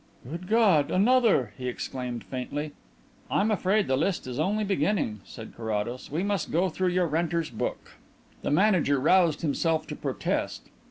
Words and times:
"Good 0.27 0.47
God, 0.47 0.89
another!" 0.89 1.53
he 1.59 1.67
exclaimed 1.67 2.23
faintly. 2.23 2.71
"I 3.29 3.41
am 3.41 3.51
afraid 3.51 3.85
the 3.85 3.95
list 3.95 4.25
is 4.25 4.39
only 4.39 4.63
beginning," 4.63 5.19
said 5.25 5.53
Carrados. 5.55 6.09
"We 6.11 6.23
must 6.23 6.49
go 6.51 6.69
through 6.69 6.89
your 6.89 7.05
renters' 7.05 7.51
book." 7.51 7.97
The 8.41 8.49
manager 8.49 8.99
roused 8.99 9.41
himself 9.43 9.85
to 9.85 9.95
protest. 9.95 10.63